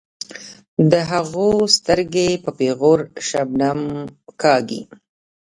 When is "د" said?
0.91-0.93